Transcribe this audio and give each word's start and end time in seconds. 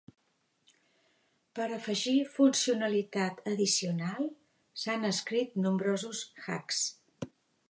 Per 1.59 1.67
afegir 1.75 2.15
funcionalitat 2.37 3.45
addicional 3.53 4.33
s'han 4.85 5.09
escrit 5.15 5.57
nombrosos 5.69 6.25
"hacks". 6.49 6.83